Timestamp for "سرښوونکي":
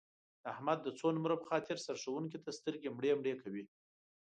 1.85-2.39